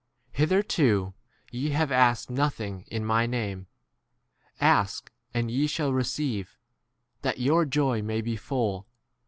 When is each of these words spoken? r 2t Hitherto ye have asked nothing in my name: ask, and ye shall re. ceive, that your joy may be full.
r 0.01 0.33
2t 0.33 0.37
Hitherto 0.39 1.13
ye 1.51 1.69
have 1.69 1.91
asked 1.91 2.31
nothing 2.31 2.85
in 2.87 3.05
my 3.05 3.27
name: 3.27 3.67
ask, 4.59 5.11
and 5.31 5.51
ye 5.51 5.67
shall 5.67 5.93
re. 5.93 6.03
ceive, 6.03 6.57
that 7.21 7.39
your 7.39 7.65
joy 7.65 8.01
may 8.01 8.19
be 8.21 8.35
full. 8.35 8.87